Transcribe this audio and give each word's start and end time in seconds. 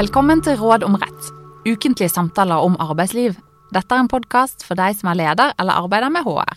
Velkommen 0.00 0.40
til 0.40 0.54
Råd 0.56 0.80
om 0.86 0.94
rett, 0.96 1.26
ukentlige 1.68 2.08
samtaler 2.08 2.62
om 2.64 2.72
arbeidsliv. 2.80 3.34
Dette 3.74 3.92
er 3.92 4.00
en 4.00 4.08
podkast 4.08 4.62
for 4.64 4.78
deg 4.78 4.94
som 4.96 5.10
er 5.10 5.18
leder 5.18 5.50
eller 5.60 5.76
arbeider 5.76 6.08
med 6.08 6.24
HR. 6.24 6.54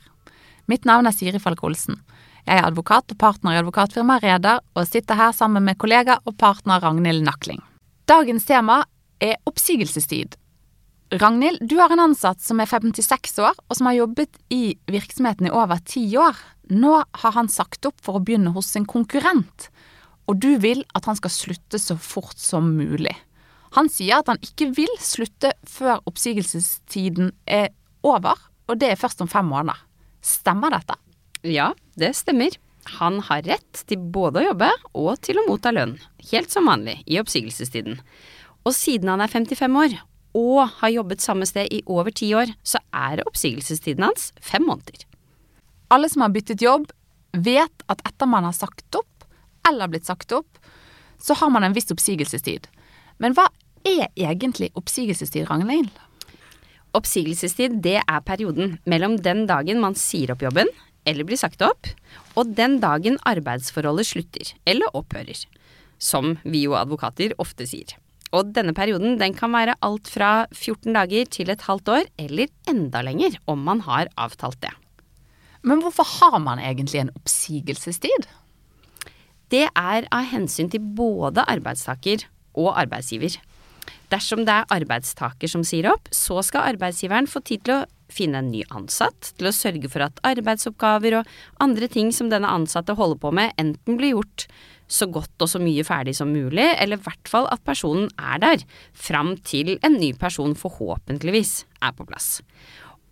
Mitt 0.72 0.86
navn 0.88 1.10
er 1.10 1.12
Siri 1.12 1.42
Falk 1.44 1.60
Olsen. 1.68 1.98
Jeg 2.46 2.62
er 2.62 2.70
advokat 2.70 3.12
og 3.12 3.18
partner 3.20 3.58
i 3.58 3.60
advokatfirmaet 3.60 4.24
Reder, 4.24 4.62
og 4.80 4.88
sitter 4.88 5.20
her 5.20 5.34
sammen 5.36 5.66
med 5.68 5.76
kollega 5.82 6.22
og 6.24 6.38
partner 6.40 6.80
Ragnhild 6.80 7.26
Nakling. 7.26 7.60
Dagens 8.08 8.48
tema 8.48 8.78
er 9.20 9.36
oppsigelsestid. 9.52 10.38
Ragnhild, 11.12 11.66
du 11.68 11.76
har 11.82 11.92
en 11.92 12.06
ansatt 12.06 12.40
som 12.40 12.64
er 12.64 12.72
56 12.72 13.44
år, 13.44 13.60
og 13.68 13.76
som 13.76 13.92
har 13.92 13.98
jobbet 13.98 14.40
i 14.56 14.78
virksomheten 14.88 15.52
i 15.52 15.52
over 15.52 15.84
ti 15.84 16.06
år. 16.16 16.40
Nå 16.72 16.96
har 17.26 17.36
han 17.36 17.52
sagt 17.52 17.92
opp 17.92 18.00
for 18.08 18.22
å 18.22 18.24
begynne 18.24 18.56
hos 18.56 18.72
en 18.80 18.88
konkurrent, 18.88 19.68
og 20.32 20.40
du 20.40 20.54
vil 20.64 20.88
at 20.96 21.12
han 21.12 21.20
skal 21.20 21.38
slutte 21.42 21.84
så 21.90 22.00
fort 22.00 22.40
som 22.40 22.72
mulig. 22.80 23.18
Han 23.74 23.90
sier 23.90 24.22
at 24.22 24.30
han 24.30 24.42
ikke 24.46 24.70
vil 24.78 24.92
slutte 25.02 25.54
før 25.70 26.04
oppsigelsestiden 26.10 27.32
er 27.50 27.72
over, 28.06 28.38
og 28.70 28.78
det 28.80 28.92
er 28.94 29.00
først 29.00 29.24
om 29.24 29.32
fem 29.32 29.48
måneder. 29.50 29.80
Stemmer 30.24 30.74
dette? 30.76 30.98
Ja, 31.44 31.72
det 32.00 32.14
stemmer. 32.16 32.54
Han 33.00 33.22
har 33.30 33.44
rett 33.48 33.84
til 33.88 34.02
både 34.14 34.42
å 34.42 34.48
jobbe 34.52 34.70
og 35.00 35.14
til 35.24 35.40
å 35.40 35.46
motta 35.48 35.72
lønn, 35.74 35.96
helt 36.30 36.52
som 36.54 36.68
vanlig, 36.70 37.00
i 37.08 37.18
oppsigelsestiden. 37.22 37.98
Og 38.64 38.76
siden 38.76 39.10
han 39.12 39.24
er 39.24 39.32
55 39.32 39.80
år 39.80 39.96
og 40.38 40.62
har 40.80 40.94
jobbet 40.94 41.24
samme 41.24 41.46
sted 41.46 41.70
i 41.74 41.84
over 41.86 42.14
ti 42.14 42.32
år, 42.36 42.54
så 42.66 42.82
er 42.94 43.22
oppsigelsestiden 43.26 44.06
hans 44.06 44.32
fem 44.42 44.66
måneder. 44.66 45.06
Alle 45.94 46.10
som 46.10 46.26
har 46.26 46.34
byttet 46.34 46.64
jobb, 46.64 46.88
vet 47.34 47.86
at 47.90 48.02
etter 48.08 48.30
man 48.30 48.46
har 48.48 48.56
sagt 48.58 48.98
opp, 48.98 49.28
eller 49.68 49.92
blitt 49.92 50.10
sagt 50.10 50.34
opp, 50.34 50.58
så 51.22 51.38
har 51.38 51.52
man 51.54 51.66
en 51.66 51.76
viss 51.76 51.92
oppsigelsestid. 51.94 52.66
Men 53.22 53.36
hva 53.38 53.46
er 53.88 54.10
egentlig 54.16 54.72
oppsigelsestid, 54.80 55.48
Ragnhild? 55.50 55.92
Oppsigelsestid, 56.94 57.80
det 57.84 58.00
er 58.02 58.26
perioden 58.26 58.78
mellom 58.90 59.18
den 59.26 59.48
dagen 59.50 59.82
man 59.82 59.98
sier 59.98 60.34
opp 60.34 60.44
jobben, 60.46 60.70
eller 61.10 61.28
blir 61.28 61.40
sagt 61.40 61.64
opp, 61.66 61.90
og 62.40 62.54
den 62.58 62.80
dagen 62.84 63.18
arbeidsforholdet 63.28 64.08
slutter, 64.08 64.54
eller 64.70 64.94
opphører. 64.96 65.44
Som 66.00 66.38
vi 66.44 66.64
jo 66.68 66.78
advokater 66.78 67.36
ofte 67.42 67.68
sier. 67.68 67.96
Og 68.34 68.50
denne 68.56 68.74
perioden 68.74 69.20
den 69.20 69.36
kan 69.38 69.54
være 69.54 69.78
alt 69.86 70.10
fra 70.10 70.46
14 70.52 70.96
dager 70.96 71.28
til 71.30 71.52
et 71.54 71.66
halvt 71.68 71.92
år, 71.94 72.08
eller 72.18 72.50
enda 72.70 73.04
lenger, 73.06 73.38
om 73.46 73.62
man 73.62 73.84
har 73.86 74.10
avtalt 74.18 74.62
det. 74.64 74.74
Men 75.64 75.84
hvorfor 75.84 76.08
har 76.20 76.40
man 76.44 76.60
egentlig 76.60 77.04
en 77.04 77.14
oppsigelsestid? 77.16 78.28
Det 79.54 79.68
er 79.70 80.08
av 80.10 80.30
hensyn 80.32 80.72
til 80.74 80.82
både 80.98 81.46
arbeidstaker 81.46 82.26
og 82.58 82.74
arbeidsgiver. 82.82 83.38
Dersom 84.12 84.44
det 84.48 84.54
er 84.54 84.72
arbeidstaker 84.74 85.50
som 85.50 85.64
sier 85.68 85.88
opp, 85.94 86.10
så 86.14 86.42
skal 86.46 86.74
arbeidsgiveren 86.74 87.30
få 87.30 87.42
tid 87.46 87.64
til 87.66 87.78
å 87.78 87.84
finne 88.14 88.44
en 88.44 88.52
ny 88.54 88.62
ansatt, 88.76 89.32
til 89.40 89.50
å 89.50 89.56
sørge 89.56 89.90
for 89.90 90.06
at 90.06 90.22
arbeidsoppgaver 90.28 91.20
og 91.20 91.34
andre 91.64 91.90
ting 91.92 92.12
som 92.14 92.30
denne 92.30 92.52
ansatte 92.52 92.96
holder 92.98 93.20
på 93.22 93.34
med, 93.34 93.56
enten 93.62 93.98
blir 93.98 94.14
gjort 94.14 94.48
så 94.94 95.08
godt 95.10 95.42
og 95.42 95.50
så 95.50 95.62
mye 95.64 95.86
ferdig 95.88 96.14
som 96.18 96.34
mulig, 96.34 96.66
eller 96.78 97.00
i 97.00 97.06
hvert 97.06 97.30
fall 97.32 97.48
at 97.54 97.64
personen 97.66 98.10
er 98.20 98.42
der, 98.44 98.66
fram 98.94 99.36
til 99.48 99.78
en 99.82 99.98
ny 99.98 100.14
person 100.20 100.54
forhåpentligvis 100.58 101.64
er 101.82 101.96
på 101.98 102.06
plass. 102.10 102.36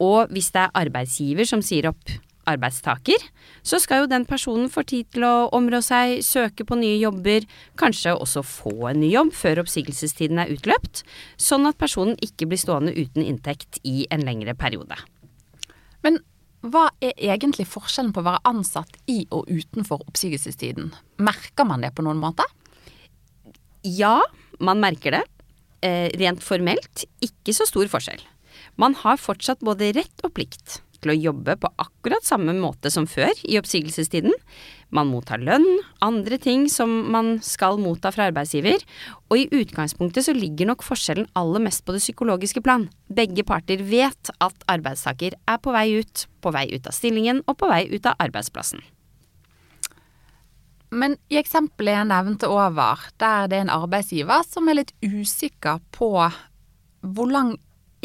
Og 0.02 0.30
hvis 0.34 0.52
det 0.54 0.68
er 0.68 0.78
arbeidsgiver 0.84 1.48
som 1.50 1.64
sier 1.66 1.90
opp 1.92 2.14
arbeidstaker, 2.50 3.22
så 3.64 3.80
skal 3.82 4.04
jo 4.04 4.10
den 4.12 4.26
personen 4.30 4.70
få 4.72 4.84
tid 4.88 5.10
til 5.14 5.26
å 5.28 5.50
områ 5.56 5.82
seg, 5.86 6.22
søke 6.26 6.66
på 6.68 6.78
nye 6.80 6.98
jobber, 7.02 7.46
kanskje 7.80 8.16
også 8.16 8.44
få 8.46 8.74
en 8.92 9.02
ny 9.04 9.12
jobb 9.14 9.34
før 9.38 9.64
oppsigelsestiden 9.64 10.42
er 10.42 10.54
utløpt, 10.56 11.04
sånn 11.42 11.70
at 11.70 11.80
personen 11.82 12.18
ikke 12.26 12.50
blir 12.50 12.62
stående 12.62 12.96
uten 12.98 13.26
inntekt 13.26 13.82
i 13.88 14.06
en 14.14 14.26
lengre 14.28 14.56
periode. 14.58 14.98
Men 16.06 16.20
hva 16.62 16.90
er 17.02 17.18
egentlig 17.18 17.66
forskjellen 17.70 18.14
på 18.14 18.22
å 18.22 18.28
være 18.28 18.46
ansatt 18.50 19.00
i 19.10 19.24
og 19.34 19.50
utenfor 19.50 20.04
oppsigelsestiden? 20.06 20.92
Merker 21.22 21.66
man 21.66 21.82
det 21.82 21.94
på 21.98 22.06
noen 22.06 22.22
måte? 22.22 22.46
Ja, 23.82 24.20
man 24.62 24.82
merker 24.82 25.18
det. 25.18 25.24
Eh, 25.82 26.14
rent 26.22 26.44
formelt 26.46 27.08
ikke 27.26 27.56
så 27.58 27.66
stor 27.66 27.90
forskjell. 27.90 28.22
Man 28.78 28.94
har 29.02 29.18
fortsatt 29.18 29.64
både 29.66 29.90
rett 29.98 30.26
og 30.26 30.36
plikt 30.38 30.80
til 31.02 31.14
å 31.14 31.18
jobbe 31.18 31.58
på 31.62 31.72
akkurat 31.82 32.26
samme 32.26 32.54
måte 32.58 32.92
som 32.94 33.08
før 33.10 33.34
i 33.48 33.58
oppsigelsestiden. 33.60 34.34
Man 34.92 35.10
mottar 35.12 35.42
lønn, 35.42 35.66
andre 36.04 36.38
ting 36.42 36.68
som 36.72 36.92
man 37.14 37.38
skal 37.46 37.80
motta 37.82 38.12
fra 38.12 38.28
arbeidsgiver, 38.30 38.84
og 39.32 39.40
i 39.40 39.48
utgangspunktet 39.62 40.28
så 40.28 40.36
ligger 40.36 40.70
nok 40.70 40.86
forskjellen 40.86 41.30
aller 41.40 41.64
mest 41.64 41.86
på 41.88 41.96
det 41.96 42.04
psykologiske 42.04 42.64
plan. 42.66 42.90
Begge 43.08 43.46
parter 43.48 43.84
vet 43.88 44.34
at 44.44 44.66
arbeidstaker 44.72 45.38
er 45.40 45.62
på 45.64 45.76
vei 45.76 45.88
ut, 46.02 46.26
på 46.44 46.54
vei 46.54 46.68
ut 46.74 46.90
av 46.90 46.98
stillingen 46.98 47.44
og 47.48 47.60
på 47.62 47.72
vei 47.72 47.86
ut 47.92 48.10
av 48.10 48.20
arbeidsplassen. 48.22 48.84
Men 50.92 51.16
i 51.32 51.38
eksempelet 51.40 51.96
jeg 51.96 52.08
nevnte 52.10 52.50
over, 52.52 53.00
der 53.22 53.48
det 53.48 53.62
er 53.62 53.66
en 53.66 53.76
arbeidsgiver 53.78 54.44
som 54.44 54.68
er 54.68 54.82
litt 54.82 54.92
usikker 55.00 55.80
på 55.96 56.12
hvor 57.02 57.32
lang 57.32 57.56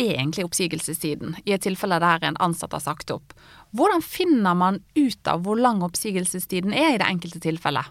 egentlig 0.01 0.45
oppsigelsestiden, 0.47 1.37
i 1.45 1.55
et 1.57 1.65
tilfelle 1.65 1.99
der 2.03 2.25
en 2.25 2.39
ansatt 2.43 2.75
har 2.77 2.85
sagt 2.85 3.13
opp. 3.15 3.35
Hvordan 3.77 4.05
finner 4.05 4.57
man 4.57 4.81
ut 4.97 5.31
av 5.31 5.45
hvor 5.45 5.59
lang 5.61 5.83
oppsigelsestiden 5.85 6.75
er 6.77 6.95
i 6.95 7.01
det 7.01 7.09
enkelte 7.09 7.43
tilfellet? 7.45 7.89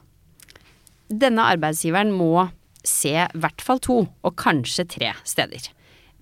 Denne 1.09 1.45
arbeidsgiveren 1.53 2.13
må 2.15 2.47
se 2.85 3.13
i 3.13 3.41
hvert 3.41 3.61
fall 3.65 3.81
to, 3.81 3.97
og 4.05 4.37
kanskje 4.39 4.87
tre 4.89 5.11
steder. 5.25 5.69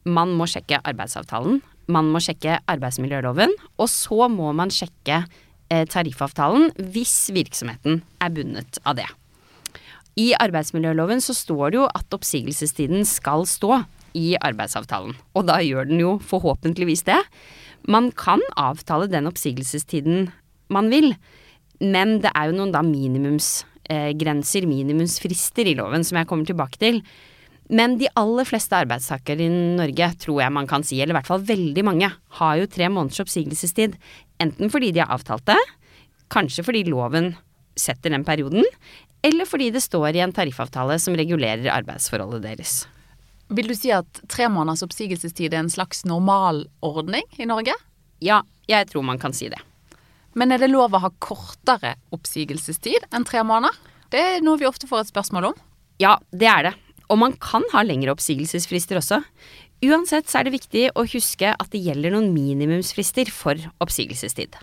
Man 0.03 0.33
må 0.35 0.47
sjekke 0.49 0.81
arbeidsavtalen, 0.83 1.61
man 1.91 2.11
må 2.11 2.21
sjekke 2.23 2.59
arbeidsmiljøloven, 2.71 3.51
og 3.79 3.89
så 3.91 4.29
må 4.31 4.51
man 4.55 4.71
sjekke 4.71 5.23
eh, 5.23 5.83
tariffavtalen 5.91 6.71
hvis 6.93 7.31
virksomheten 7.35 8.01
er 8.23 8.31
bundet 8.35 8.79
av 8.87 8.97
det. 8.99 9.09
I 10.19 10.31
arbeidsmiljøloven 10.37 11.23
så 11.23 11.35
står 11.35 11.73
det 11.73 11.79
jo 11.79 11.89
at 11.89 12.15
oppsigelsestiden 12.15 13.07
skal 13.09 13.47
stå 13.49 13.81
i 14.17 14.33
arbeidsavtalen. 14.39 15.15
Og 15.35 15.47
da 15.49 15.59
gjør 15.63 15.89
den 15.89 16.01
jo 16.01 16.15
forhåpentligvis 16.23 17.05
det. 17.09 17.19
Man 17.89 18.11
kan 18.15 18.41
avtale 18.59 19.09
den 19.11 19.27
oppsigelsestiden 19.29 20.29
man 20.73 20.89
vil, 20.93 21.13
men 21.83 22.19
det 22.23 22.31
er 22.31 22.49
jo 22.49 22.57
noen 22.57 22.71
da 22.73 22.81
minimumsgrenser, 22.85 24.67
minimumsfrister 24.69 25.67
i 25.67 25.75
loven, 25.77 26.05
som 26.07 26.19
jeg 26.19 26.29
kommer 26.29 26.47
tilbake 26.47 26.79
til. 26.79 27.01
Men 27.73 27.97
de 27.99 28.09
aller 28.19 28.47
fleste 28.47 28.75
arbeidstakere 28.77 29.45
i 29.45 29.51
Norge, 29.51 30.09
tror 30.19 30.41
jeg 30.43 30.55
man 30.55 30.67
kan 30.69 30.83
si, 30.85 30.99
eller 31.01 31.15
i 31.15 31.19
hvert 31.19 31.31
fall 31.31 31.45
veldig 31.47 31.85
mange, 31.87 32.11
har 32.39 32.59
jo 32.59 32.69
tre 32.71 32.89
måneders 32.91 33.23
oppsigelsestid. 33.23 33.95
Enten 34.43 34.71
fordi 34.71 34.91
de 34.95 35.03
har 35.03 35.13
avtalt 35.15 35.47
det, 35.47 35.59
kanskje 36.33 36.65
fordi 36.65 36.85
loven 36.89 37.33
setter 37.79 38.13
den 38.13 38.25
perioden, 38.27 38.65
eller 39.23 39.47
fordi 39.47 39.71
det 39.73 39.83
står 39.83 40.17
i 40.17 40.23
en 40.23 40.35
tariffavtale 40.35 40.99
som 41.01 41.15
regulerer 41.17 41.71
arbeidsforholdet 41.71 42.43
deres. 42.43 42.83
Vil 43.53 43.69
du 43.69 43.75
si 43.77 43.91
at 43.93 44.23
tre 44.31 44.47
måneders 44.49 44.81
oppsigelsestid 44.85 45.53
er 45.53 45.61
en 45.61 45.69
slags 45.69 46.01
normalordning 46.09 47.27
i 47.37 47.45
Norge? 47.45 47.75
Ja, 48.23 48.41
jeg 48.69 48.87
tror 48.89 49.05
man 49.05 49.21
kan 49.21 49.35
si 49.35 49.49
det. 49.51 49.59
Men 50.33 50.49
er 50.49 50.63
det 50.63 50.71
lov 50.71 50.95
å 50.95 51.03
ha 51.03 51.11
kortere 51.21 51.93
oppsigelsestid 52.15 53.05
enn 53.13 53.27
tre 53.27 53.43
måneder? 53.45 53.75
Det 54.09 54.21
er 54.21 54.41
noe 54.45 54.57
vi 54.57 54.69
ofte 54.69 54.89
får 54.89 55.03
et 55.03 55.11
spørsmål 55.13 55.51
om. 55.51 55.59
Ja, 56.01 56.15
det 56.33 56.49
er 56.49 56.65
det. 56.65 56.73
Og 57.13 57.19
man 57.21 57.35
kan 57.37 57.65
ha 57.75 57.83
lengre 57.85 58.15
oppsigelsesfrister 58.15 58.97
også. 58.97 59.21
Uansett 59.85 60.31
så 60.31 60.39
er 60.39 60.47
det 60.47 60.55
viktig 60.55 60.87
å 60.97 61.05
huske 61.05 61.53
at 61.53 61.73
det 61.73 61.83
gjelder 61.83 62.15
noen 62.15 62.31
minimumsfrister 62.33 63.29
for 63.33 63.59
oppsigelsestid. 63.83 64.55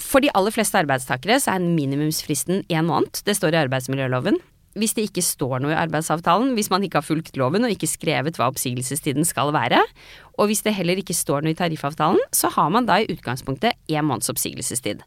For 0.00 0.24
de 0.24 0.30
aller 0.32 0.54
fleste 0.54 0.80
arbeidstakere 0.80 1.36
så 1.42 1.58
er 1.58 1.66
minimumsfristen 1.66 2.64
én 2.72 2.88
måned. 2.88 3.20
Det 3.26 3.36
står 3.36 3.52
i 3.52 3.60
arbeidsmiljøloven 3.66 4.40
hvis 4.78 4.94
det 4.94 5.08
ikke 5.08 5.24
står 5.24 5.62
noe 5.62 5.74
i 5.74 5.78
arbeidsavtalen, 5.80 6.52
hvis 6.54 6.70
man 6.70 6.84
ikke 6.86 7.00
har 7.00 7.06
fulgt 7.06 7.38
loven 7.40 7.66
og 7.66 7.72
ikke 7.74 7.90
skrevet 7.90 8.38
hva 8.38 8.50
oppsigelsestiden 8.52 9.26
skal 9.26 9.50
være, 9.56 9.80
og 10.38 10.50
hvis 10.50 10.62
det 10.66 10.76
heller 10.76 11.00
ikke 11.00 11.16
står 11.16 11.42
noe 11.42 11.56
i 11.56 11.58
tariffavtalen, 11.58 12.22
så 12.34 12.52
har 12.54 12.70
man 12.70 12.86
da 12.86 13.00
i 13.00 13.08
utgangspunktet 13.10 13.74
én 13.90 14.06
måneds 14.06 14.30
oppsigelsestid. 14.30 15.02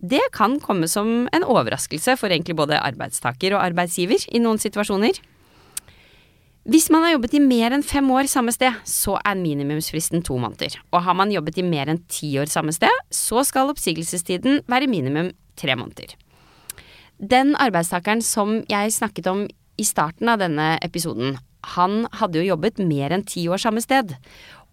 Det 0.00 0.22
kan 0.32 0.56
komme 0.62 0.88
som 0.88 1.26
en 1.34 1.44
overraskelse 1.44 2.14
for 2.16 2.32
egentlig 2.32 2.56
både 2.56 2.78
arbeidstaker 2.80 3.52
og 3.56 3.64
arbeidsgiver 3.66 4.22
i 4.32 4.40
noen 4.40 4.62
situasjoner. 4.62 5.18
Hvis 6.70 6.90
man 6.92 7.02
har 7.04 7.14
jobbet 7.16 7.34
i 7.36 7.42
mer 7.42 7.74
enn 7.74 7.84
fem 7.84 8.08
år 8.14 8.28
samme 8.30 8.52
sted, 8.54 8.78
så 8.86 9.18
er 9.24 9.38
minimumsfristen 9.40 10.22
to 10.24 10.38
måneder. 10.40 10.78
Og 10.92 11.02
har 11.04 11.16
man 11.16 11.32
jobbet 11.32 11.58
i 11.60 11.66
mer 11.66 11.90
enn 11.90 12.02
ti 12.08 12.34
år 12.40 12.52
samme 12.52 12.72
sted, 12.76 12.92
så 13.10 13.44
skal 13.48 13.72
oppsigelsestiden 13.72 14.62
være 14.70 14.88
minimum 14.88 15.32
tre 15.58 15.76
måneder. 15.76 16.14
Den 17.20 17.52
arbeidstakeren 17.60 18.22
som 18.24 18.62
jeg 18.70 18.94
snakket 18.96 19.26
om 19.28 19.44
i 19.76 19.84
starten 19.84 20.30
av 20.32 20.40
denne 20.40 20.78
episoden, 20.80 21.34
han 21.76 22.06
hadde 22.16 22.40
jo 22.40 22.54
jobbet 22.54 22.80
mer 22.80 23.12
enn 23.12 23.26
ti 23.28 23.44
år 23.52 23.60
samme 23.60 23.82
sted. 23.84 24.14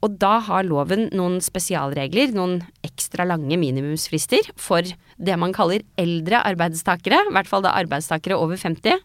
Og 0.05 0.15
da 0.21 0.37
har 0.45 0.63
loven 0.63 1.09
noen 1.17 1.41
spesialregler, 1.43 2.31
noen 2.31 2.61
ekstra 2.87 3.25
lange 3.27 3.57
minimumsfrister, 3.59 4.47
for 4.55 4.85
det 4.85 5.37
man 5.41 5.55
kaller 5.55 5.83
eldre 5.99 6.39
arbeidstakere, 6.47 7.19
i 7.27 7.35
hvert 7.35 7.49
fall 7.49 7.65
da 7.65 7.75
arbeidstakere 7.75 8.37
over 8.39 8.55
50. 8.61 8.95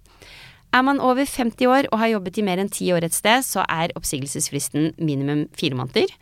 Er 0.73 0.85
man 0.87 1.03
over 1.05 1.27
50 1.27 1.67
år 1.69 1.91
og 1.91 1.99
har 2.01 2.15
jobbet 2.15 2.39
i 2.39 2.47
mer 2.47 2.63
enn 2.63 2.71
ti 2.73 2.87
år 2.95 3.05
et 3.05 3.17
sted, 3.17 3.43
så 3.45 3.67
er 3.67 3.93
oppsigelsesfristen 3.99 4.95
minimum 5.03 5.49
fire 5.59 5.77
måneder. 5.77 6.15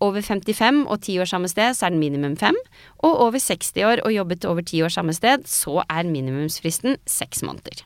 Over 0.00 0.20
55 0.20 0.84
og 0.86 1.00
10 1.00 1.18
år 1.24 1.28
samme 1.30 1.48
sted, 1.48 1.74
så 1.74 1.86
er 1.86 1.94
den 1.94 2.02
minimum 2.02 2.36
5. 2.36 2.56
Og 2.98 3.18
over 3.28 3.38
60 3.40 3.72
år 3.86 4.04
og 4.04 4.12
jobbet 4.12 4.44
over 4.44 4.60
10 4.60 4.82
år 4.82 4.92
samme 4.92 5.14
sted, 5.16 5.46
så 5.48 5.82
er 5.88 6.08
minimumsfristen 6.08 6.98
6 7.06 7.42
måneder. 7.48 7.84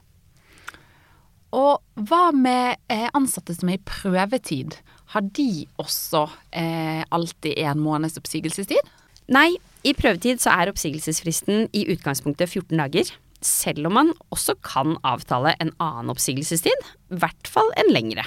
Og 1.54 1.82
hva 2.06 2.30
med 2.34 2.78
eh, 2.90 3.08
ansatte 3.14 3.54
som 3.56 3.70
er 3.70 3.78
i 3.78 3.86
prøvetid? 3.86 4.76
Har 5.14 5.26
de 5.34 5.66
også 5.82 6.28
eh, 6.54 7.02
alltid 7.10 7.58
en 7.58 7.82
måneds 7.82 8.18
oppsigelsestid? 8.20 8.90
Nei, 9.30 9.54
i 9.86 9.94
prøvetid 9.94 10.42
så 10.42 10.54
er 10.54 10.70
oppsigelsesfristen 10.70 11.68
i 11.74 11.86
utgangspunktet 11.94 12.50
14 12.50 12.78
dager. 12.78 13.10
Selv 13.42 13.88
om 13.88 13.96
man 13.96 14.12
også 14.34 14.56
kan 14.62 14.98
avtale 15.06 15.54
en 15.62 15.72
annen 15.80 16.12
oppsigelsestid, 16.12 16.86
i 17.10 17.18
hvert 17.22 17.50
fall 17.50 17.70
en 17.80 17.90
lengre. 17.94 18.26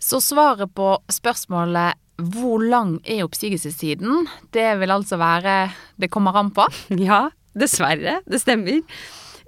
Så 0.00 0.20
svaret 0.24 0.72
på 0.72 0.94
spørsmålet 1.12 1.98
hvor 2.20 2.60
lang 2.60 2.98
er 3.08 3.22
oppsigelsestiden, 3.24 4.26
det 4.52 4.68
vil 4.80 4.92
altså 4.92 5.16
være 5.20 5.70
det 6.00 6.10
kommer 6.12 6.36
an 6.36 6.52
på? 6.56 6.66
Ja, 7.08 7.28
dessverre. 7.56 8.20
Det 8.28 8.40
stemmer. 8.40 8.80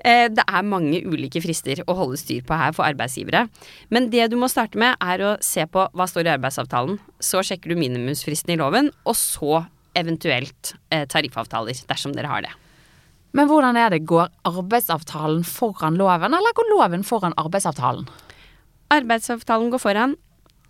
Eh, 0.02 0.26
det 0.32 0.44
er 0.44 0.66
mange 0.66 1.02
ulike 1.06 1.42
frister 1.44 1.82
å 1.86 1.96
holde 1.96 2.18
styr 2.20 2.42
på 2.46 2.56
her 2.58 2.72
for 2.76 2.84
arbeidsgivere. 2.88 3.46
Men 3.94 4.08
det 4.12 4.30
du 4.32 4.36
må 4.40 4.48
starte 4.50 4.80
med, 4.80 4.96
er 5.00 5.22
å 5.24 5.36
se 5.44 5.66
på 5.68 5.86
hva 5.92 6.08
står 6.08 6.28
i 6.28 6.34
arbeidsavtalen. 6.34 6.98
Så 7.22 7.44
sjekker 7.46 7.72
du 7.72 7.78
minimumsfristen 7.78 8.54
i 8.54 8.58
loven, 8.60 8.90
og 9.06 9.16
så 9.18 9.62
eventuelt 9.98 10.74
eh, 10.90 11.06
tariffavtaler, 11.08 11.84
dersom 11.88 12.16
dere 12.16 12.32
har 12.32 12.44
det. 12.46 12.52
Men 13.36 13.48
hvordan 13.48 13.78
er 13.80 13.94
det, 13.94 14.02
går 14.08 14.28
arbeidsavtalen 14.48 15.46
foran 15.48 15.96
loven, 16.00 16.34
eller 16.36 16.56
går 16.56 16.72
loven 16.74 17.06
foran 17.06 17.36
arbeidsavtalen? 17.40 18.08
Arbeidsavtalen 18.92 19.72
går 19.72 19.80
foran 19.80 20.18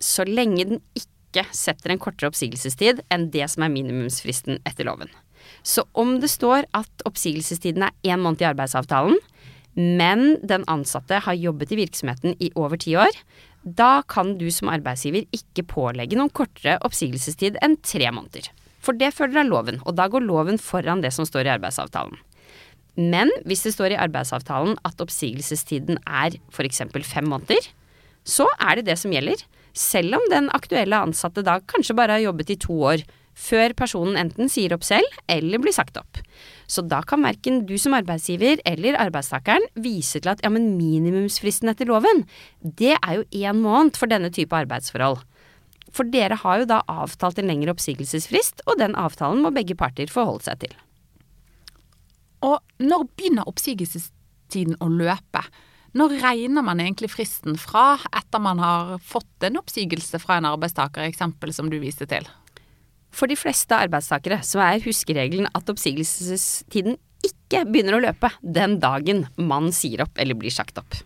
så 0.03 0.27
lenge 0.29 0.67
den 0.75 0.83
ikke 0.99 1.47
setter 1.57 1.95
en 1.95 2.01
kortere 2.03 2.29
oppsigelsestid 2.33 3.01
enn 3.13 3.31
det 3.33 3.49
som 3.53 3.65
er 3.65 3.73
minimumsfristen 3.73 4.61
etter 4.69 4.89
loven. 4.89 5.11
Så 5.63 5.85
om 5.99 6.19
det 6.23 6.31
står 6.31 6.67
at 6.77 7.07
oppsigelsestiden 7.09 7.87
er 7.87 7.95
én 8.15 8.23
måned 8.23 8.43
i 8.43 8.51
arbeidsavtalen, 8.51 9.19
men 9.75 10.37
den 10.45 10.67
ansatte 10.69 11.23
har 11.25 11.39
jobbet 11.39 11.73
i 11.73 11.79
virksomheten 11.81 12.37
i 12.43 12.51
over 12.59 12.77
ti 12.77 12.97
år, 12.99 13.15
da 13.63 14.03
kan 14.11 14.35
du 14.41 14.49
som 14.53 14.71
arbeidsgiver 14.73 15.25
ikke 15.33 15.65
pålegge 15.71 16.19
noen 16.19 16.33
kortere 16.35 16.77
oppsigelsestid 16.85 17.57
enn 17.63 17.79
tre 17.87 18.11
måneder. 18.13 18.51
For 18.83 18.99
det 18.99 19.15
følger 19.15 19.45
av 19.45 19.49
loven, 19.49 19.79
og 19.87 19.95
da 19.97 20.09
går 20.11 20.27
loven 20.27 20.59
foran 20.61 21.05
det 21.05 21.13
som 21.15 21.27
står 21.29 21.47
i 21.47 21.55
arbeidsavtalen. 21.55 22.19
Men 22.99 23.31
hvis 23.49 23.63
det 23.65 23.73
står 23.77 23.95
i 23.95 24.01
arbeidsavtalen 24.03 24.75
at 24.85 25.01
oppsigelsestiden 25.01 26.03
er 26.05 26.37
f.eks. 26.53 26.83
fem 27.09 27.31
måneder, 27.31 27.71
så 28.29 28.49
er 28.61 28.79
det 28.79 28.91
det 28.91 28.99
som 29.01 29.15
gjelder, 29.15 29.41
selv 29.77 30.19
om 30.19 30.29
den 30.31 30.51
aktuelle 30.55 31.01
ansatte 31.05 31.45
da 31.47 31.59
kanskje 31.71 31.97
bare 31.99 32.19
har 32.19 32.27
jobbet 32.27 32.55
i 32.55 32.61
to 32.61 32.77
år, 32.93 33.05
før 33.33 33.73
personen 33.77 34.19
enten 34.21 34.51
sier 34.53 34.75
opp 34.77 34.85
selv 34.85 35.09
eller 35.33 35.61
blir 35.63 35.73
sagt 35.73 35.97
opp. 35.97 36.21
Så 36.69 36.85
da 36.85 37.01
kan 37.05 37.25
verken 37.25 37.63
du 37.69 37.75
som 37.81 37.97
arbeidsgiver 37.97 38.61
eller 38.69 38.99
arbeidstakeren 39.01 39.65
vise 39.81 40.21
til 40.21 40.33
at 40.33 40.43
ja, 40.45 40.53
men 40.53 40.75
minimumsfristen 40.77 41.73
etter 41.73 41.89
loven, 41.89 42.25
det 42.61 42.95
er 42.99 43.19
jo 43.19 43.27
én 43.45 43.61
måned 43.65 43.97
for 43.99 44.13
denne 44.13 44.33
type 44.33 44.57
arbeidsforhold. 44.57 45.23
For 45.93 46.09
dere 46.09 46.39
har 46.41 46.63
jo 46.63 46.69
da 46.69 46.81
avtalt 46.89 47.41
en 47.41 47.51
lengre 47.51 47.75
oppsigelsesfrist, 47.75 48.65
og 48.65 48.81
den 48.81 48.97
avtalen 48.97 49.43
må 49.45 49.53
begge 49.53 49.77
parter 49.77 50.09
forholde 50.13 50.47
seg 50.47 50.63
til. 50.65 50.77
Og 52.43 52.59
når 52.83 53.07
begynner 53.13 53.49
oppsigelsestiden 53.49 54.79
å 54.81 54.89
løpe? 54.93 55.45
Når 55.93 56.15
regner 56.23 56.65
man 56.65 56.81
egentlig 56.81 57.11
fristen 57.13 57.59
fra 57.61 57.99
etter 58.17 58.41
man 58.41 58.61
har 58.63 58.95
fått 59.05 59.45
en 59.45 59.59
oppsigelse 59.61 60.21
fra 60.23 60.39
en 60.39 60.49
arbeidstaker, 60.49 61.05
eksempel 61.05 61.53
som 61.53 61.69
du 61.69 61.77
viste 61.83 62.09
til? 62.09 62.25
For 63.13 63.29
de 63.29 63.37
fleste 63.37 63.77
arbeidstakere 63.77 64.41
så 64.47 64.63
er 64.65 64.85
huskeregelen 64.87 65.51
at 65.53 65.69
oppsigelsestiden 65.69 66.97
ikke 67.23 67.67
begynner 67.69 67.99
å 67.99 68.05
løpe 68.07 68.33
den 68.41 68.79
dagen 68.83 69.27
man 69.37 69.69
sier 69.77 70.07
opp 70.07 70.17
eller 70.17 70.39
blir 70.39 70.55
sagt 70.55 70.81
opp. 70.81 70.97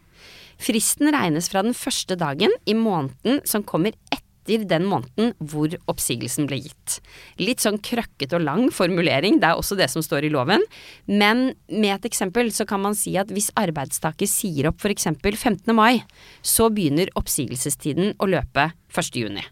Fristen 0.63 1.11
regnes 1.13 1.51
fra 1.53 1.65
den 1.67 1.75
første 1.77 2.17
dagen 2.17 2.55
i 2.65 2.77
måneden 2.79 3.43
som 3.45 3.67
kommer 3.67 3.93
etter 4.09 4.23
etter 4.47 4.69
den 4.69 4.87
måneden 4.89 5.33
hvor 5.39 5.73
oppsigelsen 5.91 6.47
ble 6.49 6.61
gitt. 6.65 6.99
Litt 7.43 7.65
sånn 7.65 7.81
krøkkete 7.83 8.39
og 8.39 8.47
lang 8.47 8.69
formulering, 8.75 9.41
det 9.43 9.51
er 9.51 9.59
også 9.59 9.79
det 9.79 9.89
som 9.93 10.05
står 10.05 10.29
i 10.29 10.33
loven. 10.33 10.63
Men 11.07 11.51
med 11.69 11.93
et 11.97 12.09
eksempel 12.11 12.53
så 12.55 12.67
kan 12.69 12.83
man 12.85 12.97
si 12.99 13.17
at 13.19 13.33
hvis 13.35 13.53
arbeidstaker 13.59 14.29
sier 14.31 14.71
opp 14.71 14.81
f.eks. 14.81 15.09
15. 15.23 15.75
mai, 15.75 16.03
så 16.43 16.71
begynner 16.71 17.13
oppsigelsestiden 17.19 18.17
å 18.23 18.31
løpe 18.31 18.71
1. 18.95 19.13
juni. 19.19 19.45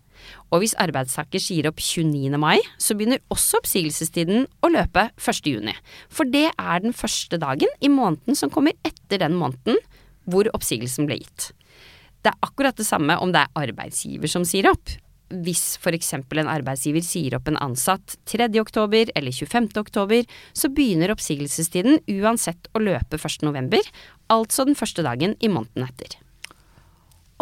Og 0.54 0.62
hvis 0.62 0.76
arbeidstaker 0.80 1.42
sier 1.42 1.66
opp 1.68 1.82
29. 1.82 2.38
mai, 2.40 2.56
så 2.80 2.96
begynner 2.96 3.20
også 3.34 3.60
oppsigelsestiden 3.60 4.46
å 4.64 4.70
løpe 4.72 5.08
1. 5.18 5.50
juni. 5.50 5.74
For 6.08 6.28
det 6.28 6.46
er 6.54 6.84
den 6.84 6.96
første 6.96 7.40
dagen 7.42 7.68
i 7.84 7.90
måneden 7.92 8.38
som 8.38 8.52
kommer 8.52 8.76
etter 8.86 9.20
den 9.20 9.36
måneden 9.36 9.76
hvor 10.30 10.48
oppsigelsen 10.56 11.08
ble 11.10 11.20
gitt. 11.20 11.50
Det 12.24 12.32
er 12.32 12.46
akkurat 12.46 12.76
det 12.80 12.86
samme 12.88 13.18
om 13.20 13.32
det 13.34 13.42
er 13.44 13.66
arbeidsgiver 13.66 14.30
som 14.32 14.46
sier 14.48 14.70
opp. 14.70 14.94
Hvis 15.44 15.76
f.eks. 15.80 16.12
en 16.16 16.48
arbeidsgiver 16.48 17.04
sier 17.04 17.36
opp 17.36 17.48
en 17.50 17.60
ansatt 17.60 18.16
3. 18.30 18.48
oktober 18.60 19.10
eller 19.16 19.32
25. 19.34 19.70
oktober, 19.80 20.24
så 20.56 20.70
begynner 20.72 21.12
oppsigelsestiden 21.12 22.00
uansett 22.16 22.68
å 22.72 22.80
løpe 22.80 23.20
1. 23.20 23.42
november, 23.44 23.82
altså 24.32 24.64
den 24.64 24.78
første 24.78 25.04
dagen 25.04 25.34
i 25.40 25.50
måneden 25.52 25.84
etter. 25.88 26.16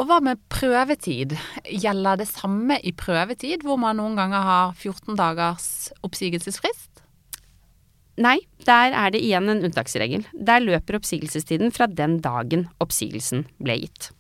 Og 0.01 0.09
hva 0.09 0.23
med 0.25 0.41
prøvetid? 0.51 1.35
Gjelder 1.69 2.23
det 2.23 2.31
samme 2.31 2.79
i 2.81 2.95
prøvetid, 2.97 3.67
hvor 3.67 3.79
man 3.79 4.01
noen 4.01 4.17
ganger 4.19 4.47
har 4.47 4.73
14 4.73 5.19
dagers 5.19 5.69
oppsigelsesfrist? 6.03 7.05
Nei, 8.23 8.39
der 8.67 8.97
er 8.97 9.13
det 9.13 9.23
igjen 9.25 9.51
en 9.53 9.63
unntaksregel. 9.69 10.25
Der 10.33 10.65
løper 10.65 10.99
oppsigelsestiden 10.99 11.73
fra 11.77 11.87
den 11.89 12.19
dagen 12.25 12.67
oppsigelsen 12.83 13.47
ble 13.63 13.79
gitt. 13.85 14.11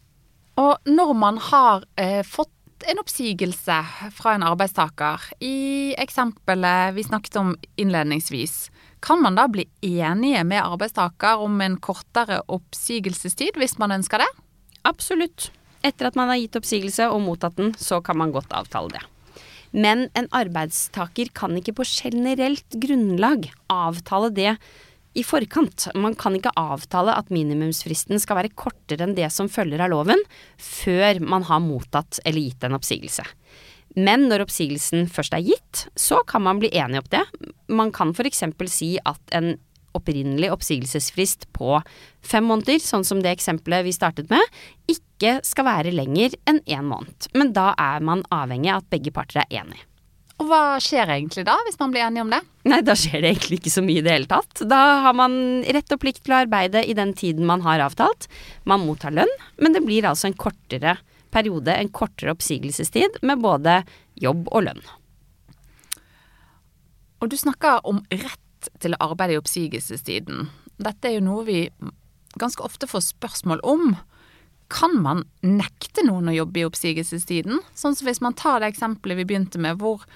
Og 0.60 0.88
når 0.88 1.14
man 1.16 1.38
har 1.40 1.87
eh, 1.96 2.20
fått 2.26 2.50
en 2.90 2.99
oppsigelse 2.99 3.76
fra 4.12 4.34
en 4.34 4.44
arbeidstaker, 4.44 5.22
i 5.40 5.94
eksempelet 6.02 6.96
vi 6.96 7.04
snakket 7.06 7.38
om 7.40 7.54
innledningsvis, 7.81 8.66
kan 9.02 9.23
man 9.23 9.38
da 9.38 9.49
bli 9.50 9.66
enige 9.82 10.42
med 10.47 10.62
arbeidstaker 10.62 11.42
om 11.42 11.61
en 11.62 11.78
kortere 11.82 12.40
oppsigelsestid 12.52 13.59
hvis 13.59 13.78
man 13.82 13.94
ønsker 13.99 14.23
det? 14.23 14.28
Absolutt. 14.87 15.50
Etter 15.82 16.11
at 16.11 16.18
man 16.18 16.30
har 16.30 16.38
gitt 16.38 16.59
oppsigelse 16.59 17.09
og 17.11 17.25
mottatt 17.25 17.59
den, 17.59 17.73
så 17.78 17.99
kan 18.04 18.18
man 18.18 18.35
godt 18.35 18.52
avtale 18.54 18.94
det. 18.94 19.02
Men 19.73 20.06
en 20.18 20.28
arbeidstaker 20.37 21.32
kan 21.35 21.56
ikke 21.56 21.75
på 21.78 21.87
generelt 21.88 22.76
grunnlag 22.82 23.49
avtale 23.73 24.28
det 24.37 24.56
i 25.14 25.25
forkant. 25.26 25.88
Man 25.99 26.16
kan 26.19 26.37
ikke 26.38 26.54
avtale 26.59 27.14
at 27.19 27.33
minimumsfristen 27.33 28.21
skal 28.23 28.40
være 28.40 28.54
kortere 28.57 29.07
enn 29.07 29.16
det 29.16 29.28
som 29.35 29.50
følger 29.52 29.83
av 29.85 29.92
loven, 29.92 30.23
før 30.57 31.21
man 31.25 31.47
har 31.49 31.62
mottatt 31.64 32.23
eller 32.25 32.49
gitt 32.49 32.64
en 32.64 32.78
oppsigelse. 32.78 33.26
Men 33.99 34.25
når 34.31 34.47
oppsigelsen 34.47 35.04
først 35.12 35.35
er 35.37 35.45
gitt, 35.45 35.87
så 35.99 36.23
kan 36.28 36.45
man 36.47 36.62
bli 36.62 36.73
enig 36.81 37.02
om 37.02 37.11
det. 37.12 37.26
Man 37.69 37.92
kan 37.92 38.14
f.eks. 38.16 38.45
si 38.73 38.95
at 39.04 39.37
en 39.37 39.54
opprinnelig 39.92 40.49
oppsigelsesfrist 40.54 41.50
på 41.52 41.76
fem 42.25 42.47
måneder, 42.49 42.81
sånn 42.81 43.04
som 43.04 43.21
det 43.21 43.35
eksempelet 43.37 43.85
vi 43.85 43.92
startet 43.92 44.33
med, 44.33 44.40
ikke 44.88 45.38
skal 45.45 45.69
være 45.69 45.92
lenger 45.92 46.38
enn 46.49 46.62
én 46.64 46.88
måned. 46.88 47.28
Men 47.37 47.52
da 47.52 47.73
er 47.76 48.00
man 48.00 48.25
avhengig 48.33 48.73
av 48.73 48.81
at 48.83 48.92
begge 48.95 49.12
parter 49.12 49.45
er 49.45 49.61
enige. 49.61 49.85
Og 50.42 50.49
hva 50.50 50.80
skjer 50.82 51.06
egentlig 51.14 51.44
da, 51.46 51.54
hvis 51.68 51.78
man 51.78 51.92
blir 51.94 52.02
enig 52.02 52.25
om 52.25 52.32
det? 52.32 52.40
Nei, 52.66 52.80
da 52.82 52.96
skjer 52.99 53.22
det 53.22 53.30
egentlig 53.30 53.61
ikke 53.61 53.70
så 53.70 53.84
mye 53.84 54.00
i 54.00 54.02
det 54.02 54.14
hele 54.16 54.30
tatt. 54.30 54.64
Da 54.66 54.80
har 55.04 55.14
man 55.14 55.37
rett 55.62 55.94
og 55.94 56.00
plikt 56.02 56.25
til 56.26 56.34
å 56.34 56.40
arbeide 56.42 56.82
i 56.82 56.96
den 56.99 57.12
tiden 57.18 57.46
man 57.46 57.62
har 57.62 57.82
avtalt. 57.84 58.26
Man 58.66 58.82
mottar 58.82 59.14
lønn, 59.14 59.30
men 59.62 59.76
det 59.76 59.84
blir 59.87 60.08
altså 60.08 60.26
en 60.28 60.38
kortere 60.38 60.96
periode, 61.32 61.76
en 61.78 61.92
kortere 61.94 62.34
oppsigelsestid 62.34 63.22
med 63.22 63.44
både 63.44 63.82
jobb 64.18 64.50
og 64.50 64.66
lønn. 64.66 64.82
Og 67.22 67.30
du 67.30 67.38
snakker 67.38 67.87
om 67.87 68.02
rett 68.11 68.70
til 68.82 68.96
å 68.96 69.02
arbeide 69.06 69.37
i 69.37 69.40
oppsigelsestiden. 69.40 70.49
Dette 70.82 71.06
er 71.06 71.20
jo 71.20 71.26
noe 71.28 71.46
vi 71.46 71.61
ganske 72.40 72.66
ofte 72.66 72.88
får 72.90 73.06
spørsmål 73.12 73.62
om. 73.62 73.92
Kan 74.73 74.97
man 75.05 75.26
nekte 75.45 76.05
noen 76.07 76.31
å 76.31 76.37
jobbe 76.37 76.62
i 76.62 76.67
oppsigelsestiden? 76.67 77.61
Sånn 77.76 77.97
som 77.99 78.09
hvis 78.09 78.23
man 78.25 78.37
tar 78.38 78.62
det 78.62 78.73
eksempelet 78.73 79.21
vi 79.21 79.26
begynte 79.29 79.61
med, 79.61 79.76
hvor, 79.83 80.07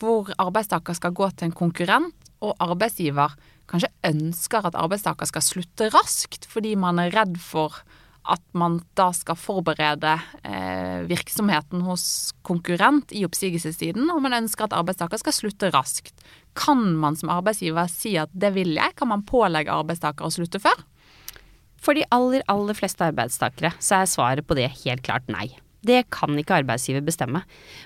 hvor 0.00 0.30
arbeidstaker 0.40 0.96
skal 0.96 1.14
gå 1.16 1.28
til 1.34 1.50
en 1.50 1.56
konkurrent, 1.56 2.16
og 2.44 2.56
arbeidsgiver 2.60 3.32
kanskje 3.70 3.88
ønsker 4.06 4.66
at 4.68 4.76
arbeidstaker 4.78 5.28
skal 5.28 5.42
slutte 5.42 5.88
raskt 5.94 6.44
fordi 6.50 6.74
man 6.78 7.00
er 7.00 7.14
redd 7.14 7.38
for 7.40 7.78
at 8.26 8.42
man 8.58 8.80
da 8.98 9.08
skal 9.14 9.38
forberede 9.38 10.16
eh, 10.42 11.04
virksomheten 11.06 11.84
hos 11.86 12.34
konkurrent 12.46 13.14
i 13.14 13.22
oppsigelsestiden, 13.26 14.08
og 14.10 14.18
man 14.24 14.34
ønsker 14.40 14.66
at 14.66 14.74
arbeidstaker 14.74 15.20
skal 15.22 15.36
slutte 15.36 15.70
raskt. 15.70 16.24
Kan 16.58 16.96
man 16.98 17.18
som 17.18 17.30
arbeidsgiver 17.30 17.86
si 17.92 18.16
at 18.18 18.32
det 18.34 18.50
vil 18.56 18.74
jeg? 18.74 18.96
Kan 18.98 19.12
man 19.12 19.22
pålegge 19.28 19.74
arbeidstaker 19.74 20.26
å 20.26 20.32
slutte 20.34 20.58
før? 20.62 20.82
For 21.86 21.94
de 21.94 22.02
aller, 22.10 22.42
aller 22.50 22.74
fleste 22.74 23.06
arbeidstakere 23.06 23.70
så 23.78 24.00
er 24.00 24.10
svaret 24.10 24.46
på 24.46 24.56
det 24.58 24.72
helt 24.82 25.04
klart 25.06 25.28
nei. 25.30 25.52
Det 25.86 26.08
kan 26.10 26.34
ikke 26.34 26.64
arbeidsgiver 26.64 27.04
bestemme. 27.06 27.44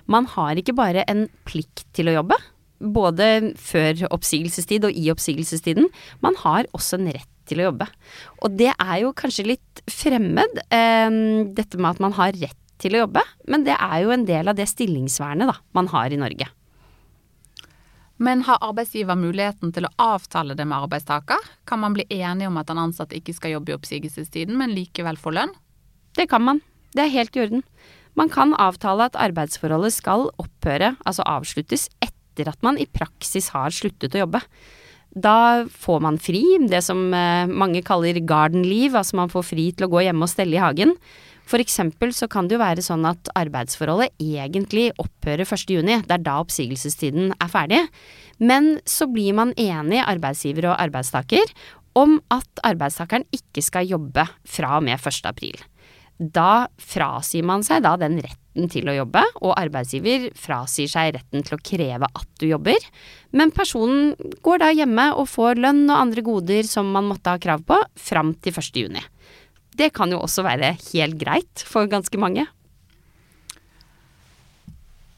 Man 0.08 0.28
har 0.32 0.56
ikke 0.56 0.76
bare 0.78 1.04
en 1.10 1.26
plikt 1.44 1.84
til 1.96 2.08
å 2.08 2.16
jobbe, 2.16 2.38
både 2.80 3.26
før 3.60 4.06
oppsigelsestid 4.08 4.86
og 4.88 4.96
i 4.96 5.10
oppsigelsestiden. 5.12 5.90
Man 6.24 6.38
har 6.40 6.70
også 6.76 6.96
en 6.96 7.10
rett 7.12 7.28
til 7.50 7.60
å 7.60 7.68
jobbe. 7.68 7.90
Og 8.46 8.56
det 8.56 8.70
er 8.72 8.96
jo 9.02 9.12
kanskje 9.16 9.50
litt 9.50 9.82
fremmed, 9.90 10.62
eh, 10.72 11.10
dette 11.52 11.76
med 11.76 11.90
at 11.90 12.00
man 12.00 12.16
har 12.16 12.32
rett 12.40 12.56
til 12.80 12.96
å 12.96 13.04
jobbe, 13.04 13.20
men 13.52 13.66
det 13.66 13.76
er 13.76 13.98
jo 14.06 14.14
en 14.14 14.24
del 14.24 14.48
av 14.48 14.56
det 14.56 14.64
stillingsvernet 14.70 15.50
da, 15.50 15.58
man 15.76 15.90
har 15.92 16.08
i 16.08 16.20
Norge. 16.20 16.48
Men 18.20 18.42
har 18.44 18.60
arbeidsgiver 18.60 19.16
muligheten 19.16 19.72
til 19.72 19.86
å 19.88 19.92
avtale 20.12 20.52
det 20.56 20.66
med 20.68 20.84
arbeidstaker? 20.84 21.40
Kan 21.64 21.80
man 21.80 21.94
bli 21.96 22.04
enig 22.12 22.50
om 22.50 22.58
at 22.60 22.68
den 22.68 22.80
ansatte 22.82 23.16
ikke 23.16 23.32
skal 23.36 23.54
jobbe 23.54 23.72
i 23.72 23.76
oppsigelsestiden, 23.78 24.58
men 24.60 24.74
likevel 24.76 25.16
få 25.20 25.32
lønn? 25.38 25.54
Det 26.18 26.28
kan 26.28 26.44
man. 26.44 26.60
Det 26.92 27.06
er 27.06 27.14
helt 27.14 27.38
i 27.38 27.44
orden. 27.46 27.64
Man 28.18 28.28
kan 28.28 28.52
avtale 28.58 29.06
at 29.08 29.16
arbeidsforholdet 29.16 29.94
skal 29.94 30.28
opphøre, 30.42 30.92
altså 31.08 31.24
avsluttes, 31.24 31.88
etter 32.04 32.50
at 32.52 32.60
man 32.66 32.76
i 32.76 32.88
praksis 32.90 33.48
har 33.54 33.72
sluttet 33.72 34.16
å 34.18 34.26
jobbe. 34.26 34.42
Da 35.10 35.64
får 35.66 36.04
man 36.04 36.20
fri, 36.22 36.42
det 36.70 36.84
som 36.86 37.08
eh, 37.16 37.48
mange 37.48 37.80
kaller 37.86 38.20
garden 38.20 38.66
leave, 38.66 39.00
altså 39.00 39.16
man 39.18 39.32
får 39.32 39.48
fri 39.48 39.70
til 39.72 39.88
å 39.88 39.92
gå 39.96 40.04
hjemme 40.04 40.26
og 40.26 40.30
stelle 40.30 40.58
i 40.58 40.62
hagen. 40.62 40.94
For 41.50 41.58
eksempel 41.58 42.12
så 42.14 42.28
kan 42.30 42.46
det 42.46 42.54
jo 42.54 42.62
være 42.62 42.84
sånn 42.84 43.06
at 43.08 43.30
arbeidsforholdet 43.38 44.14
egentlig 44.22 44.90
opphører 45.02 45.42
1. 45.42 45.66
juni, 45.74 45.98
det 46.06 46.14
er 46.14 46.22
da 46.22 46.36
oppsigelsestiden 46.44 47.32
er 47.34 47.50
ferdig. 47.50 47.80
Men 48.38 48.76
så 48.86 49.08
blir 49.10 49.34
man 49.36 49.54
enig, 49.58 49.98
arbeidsgiver 50.04 50.70
og 50.70 50.78
arbeidstaker, 50.78 51.50
om 51.98 52.20
at 52.30 52.62
arbeidstakeren 52.62 53.26
ikke 53.34 53.64
skal 53.66 53.88
jobbe 53.90 54.28
fra 54.46 54.76
og 54.78 54.86
med 54.86 55.00
1. 55.00 55.26
april. 55.26 55.58
Da 56.20 56.68
frasier 56.78 57.46
man 57.48 57.64
seg 57.66 57.82
da 57.82 57.96
den 57.98 58.18
retten 58.20 58.68
til 58.70 58.90
å 58.92 58.94
jobbe, 58.94 59.22
og 59.40 59.56
arbeidsgiver 59.56 60.28
frasier 60.38 60.90
seg 60.90 61.14
retten 61.16 61.42
til 61.46 61.56
å 61.56 61.62
kreve 61.64 62.06
at 62.06 62.28
du 62.38 62.46
jobber. 62.50 62.78
Men 63.34 63.50
personen 63.56 64.12
går 64.44 64.62
da 64.62 64.70
hjemme 64.76 65.08
og 65.16 65.30
får 65.32 65.58
lønn 65.64 65.86
og 65.88 65.96
andre 65.96 66.24
goder 66.26 66.68
som 66.68 66.92
man 66.94 67.08
måtte 67.08 67.32
ha 67.32 67.40
krav 67.42 67.64
på, 67.66 67.78
fram 67.98 68.36
til 68.38 68.54
1. 68.54 69.00
Det 69.80 69.88
kan 69.96 70.12
jo 70.12 70.20
også 70.20 70.44
være 70.44 70.74
helt 70.90 71.16
greit 71.20 71.62
for 71.64 71.88
ganske 71.88 72.20
mange. 72.20 72.44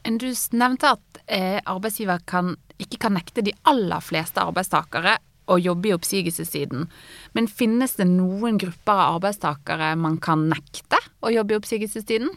Du 0.06 0.28
nevnte 0.58 0.94
at 0.94 1.20
eh, 1.26 1.58
arbeidsgiver 1.66 2.22
kan, 2.26 2.54
ikke 2.78 3.00
kan 3.04 3.16
nekte 3.16 3.42
de 3.42 3.54
aller 3.66 4.02
fleste 4.02 4.42
arbeidstakere 4.42 5.16
å 5.50 5.58
jobbe 5.58 5.90
i 5.90 5.94
oppsigelsessiden. 5.96 6.86
Men 7.34 7.50
finnes 7.50 7.96
det 7.98 8.06
noen 8.10 8.58
grupper 8.62 8.94
av 8.94 9.18
arbeidstakere 9.18 9.92
man 9.98 10.18
kan 10.22 10.46
nekte 10.50 10.98
å 11.22 11.32
jobbe 11.34 11.54
i 11.54 11.58
oppsigelsestiden? 11.58 12.30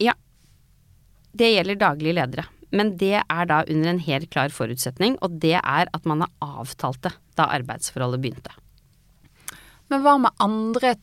Ja. 0.00 0.16
Det 1.32 1.52
gjelder 1.54 1.80
daglige 1.80 2.18
ledere. 2.20 2.48
Men 2.76 2.94
det 3.00 3.22
er 3.22 3.48
da 3.50 3.62
under 3.64 3.94
en 3.94 4.02
helt 4.04 4.30
klar 4.30 4.52
forutsetning, 4.54 5.16
og 5.24 5.40
det 5.42 5.56
er 5.58 5.90
at 5.90 6.08
man 6.08 6.24
har 6.26 6.60
avtalt 6.60 7.00
det 7.06 7.16
da 7.40 7.48
arbeidsforholdet 7.56 8.22
begynte. 8.22 8.52
Men 9.90 10.04
hva 10.04 10.18
med 10.22 10.36
andre 10.42 10.94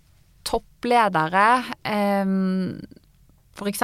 toppledere? 0.47 1.49
Eh, 1.83 2.35
F.eks. 3.57 3.81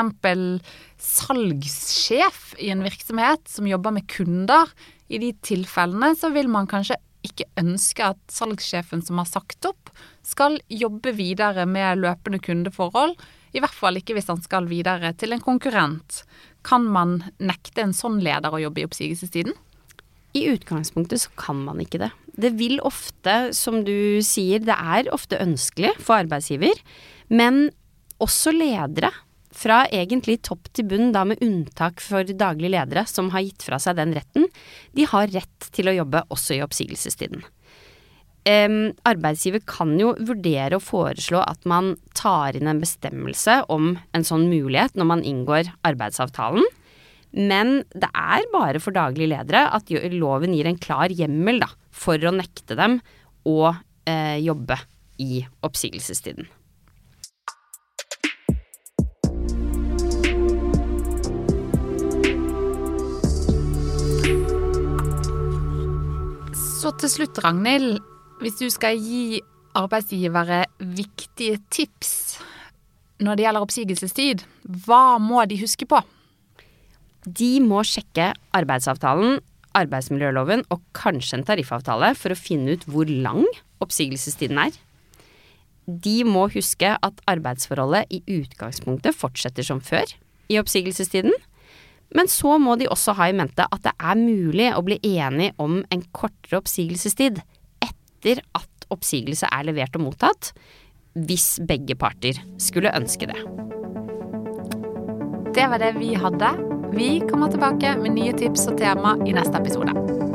salgssjef 1.02 2.42
i 2.62 2.70
en 2.70 2.84
virksomhet 2.86 3.48
som 3.50 3.68
jobber 3.68 3.96
med 3.96 4.08
kunder. 4.12 4.70
I 5.10 5.20
de 5.22 5.34
tilfellene 5.46 6.14
så 6.18 6.30
vil 6.34 6.50
man 6.52 6.70
kanskje 6.70 7.00
ikke 7.24 7.48
ønske 7.60 8.06
at 8.14 8.20
salgssjefen 8.32 9.02
som 9.06 9.22
har 9.22 9.30
sagt 9.30 9.66
opp, 9.68 9.92
skal 10.24 10.60
jobbe 10.72 11.14
videre 11.16 11.66
med 11.70 12.02
løpende 12.04 12.40
kundeforhold. 12.44 13.16
I 13.54 13.62
hvert 13.64 13.76
fall 13.76 14.00
ikke 14.00 14.16
hvis 14.18 14.30
han 14.32 14.42
skal 14.44 14.68
videre 14.70 15.14
til 15.20 15.36
en 15.36 15.44
konkurrent. 15.44 16.24
Kan 16.66 16.88
man 16.90 17.22
nekte 17.40 17.84
en 17.84 17.96
sånn 17.96 18.20
leder 18.24 18.54
å 18.54 18.62
jobbe 18.62 18.84
i 18.84 18.88
oppsigelsestiden? 18.88 19.56
I 20.34 20.48
utgangspunktet 20.50 21.22
så 21.22 21.34
kan 21.38 21.60
man 21.66 21.82
ikke 21.84 22.02
det. 22.02 22.12
Det 22.34 22.54
vil 22.58 22.80
ofte, 22.82 23.54
som 23.54 23.84
du 23.86 24.20
sier, 24.26 24.64
det 24.66 24.74
er 24.74 25.12
ofte 25.14 25.38
ønskelig 25.42 25.94
for 26.02 26.18
arbeidsgiver. 26.24 26.80
Men 27.30 27.68
også 28.24 28.54
ledere 28.56 29.12
fra 29.54 29.84
egentlig 29.94 30.40
topp 30.48 30.72
til 30.74 30.88
bunn, 30.90 31.12
da 31.14 31.24
med 31.30 31.42
unntak 31.46 32.02
for 32.02 32.26
daglige 32.26 32.74
ledere 32.74 33.06
som 33.10 33.30
har 33.34 33.46
gitt 33.46 33.66
fra 33.66 33.78
seg 33.82 34.00
den 34.00 34.16
retten, 34.18 34.48
de 34.98 35.06
har 35.10 35.30
rett 35.34 35.70
til 35.76 35.90
å 35.90 35.98
jobbe 36.00 36.24
også 36.34 36.58
i 36.58 36.64
oppsigelsestiden. 36.66 37.44
Um, 38.44 38.92
arbeidsgiver 39.08 39.62
kan 39.64 39.94
jo 39.96 40.10
vurdere 40.20 40.76
å 40.76 40.84
foreslå 40.84 41.40
at 41.46 41.64
man 41.70 41.94
tar 42.18 42.58
inn 42.58 42.68
en 42.68 42.82
bestemmelse 42.82 43.62
om 43.72 43.94
en 44.12 44.26
sånn 44.28 44.50
mulighet 44.50 44.98
når 45.00 45.08
man 45.14 45.24
inngår 45.24 45.70
arbeidsavtalen, 45.88 46.66
men 47.34 47.82
det 47.98 48.10
er 48.14 48.46
bare 48.54 48.82
for 48.82 48.94
daglige 48.94 49.32
ledere 49.34 49.66
at 49.74 49.90
loven 50.14 50.54
gir 50.54 50.70
en 50.70 50.78
klar 50.82 51.14
hjemmel 51.14 51.64
da, 51.64 51.70
for 51.90 52.22
å 52.22 52.34
nekte 52.34 52.78
dem 52.78 53.00
å 53.50 53.74
eh, 54.06 54.38
jobbe 54.44 54.78
i 55.22 55.42
oppsigelsestiden. 55.66 56.46
Så 66.54 66.92
til 67.00 67.10
slutt, 67.10 67.38
Ragnhild. 67.40 68.02
Hvis 68.44 68.58
du 68.60 68.66
skal 68.68 68.98
gi 69.00 69.40
arbeidsgivere 69.80 70.66
viktige 70.84 71.62
tips 71.72 72.42
når 73.24 73.38
det 73.40 73.46
gjelder 73.46 73.64
oppsigelsestid, 73.64 74.44
hva 74.84 75.16
må 75.24 75.46
de 75.48 75.62
huske 75.62 75.88
på? 75.88 76.02
De 77.24 77.52
må 77.64 77.84
sjekke 77.88 78.32
arbeidsavtalen, 78.56 79.40
arbeidsmiljøloven 79.74 80.66
og 80.74 80.82
kanskje 80.96 81.40
en 81.40 81.46
tariffavtale 81.48 82.12
for 82.20 82.34
å 82.34 82.38
finne 82.40 82.76
ut 82.76 82.84
hvor 82.90 83.10
lang 83.10 83.46
oppsigelsestiden 83.84 84.60
er. 84.66 84.76
De 85.88 86.22
må 86.28 86.46
huske 86.54 86.94
at 86.94 87.24
arbeidsforholdet 87.28 88.12
i 88.14 88.22
utgangspunktet 88.40 89.16
fortsetter 89.18 89.66
som 89.68 89.82
før 89.84 90.14
i 90.52 90.60
oppsigelsestiden. 90.62 91.34
Men 92.14 92.30
så 92.30 92.60
må 92.62 92.76
de 92.78 92.88
også 92.92 93.16
ha 93.18 93.30
i 93.32 93.36
mente 93.36 93.66
at 93.66 93.84
det 93.88 93.96
er 93.98 94.20
mulig 94.20 94.70
å 94.76 94.84
bli 94.86 95.00
enig 95.16 95.52
om 95.62 95.82
en 95.92 96.06
kortere 96.16 96.60
oppsigelsestid 96.62 97.42
etter 97.84 98.44
at 98.56 98.88
oppsigelse 98.94 99.50
er 99.50 99.66
levert 99.66 99.98
og 99.98 100.06
mottatt, 100.06 100.52
hvis 101.14 101.58
begge 101.66 101.98
parter 102.00 102.38
skulle 102.62 102.94
ønske 102.94 103.28
det. 103.30 103.40
Det 105.54 105.66
var 105.70 105.82
det 105.82 105.94
vi 106.00 106.14
hadde. 106.18 106.73
Vi 106.96 107.22
kommer 107.32 107.48
tilbake 107.48 107.96
med 107.98 108.12
nye 108.14 108.34
tips 108.38 108.68
og 108.70 108.78
tema 108.78 109.16
i 109.26 109.34
neste 109.34 109.58
episode. 109.58 110.33